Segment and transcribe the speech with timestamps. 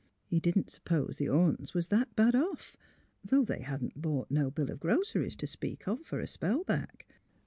[0.25, 2.75] He didn't suppose the Ornes was that bad off,—
[3.29, 7.05] though they hadn't bought no bill of groceries to speak of for a spell back.